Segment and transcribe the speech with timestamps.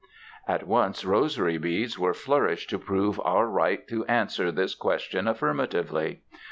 [0.47, 6.21] At once rosary beads were flourished to prove our right to answer this question affirmatively.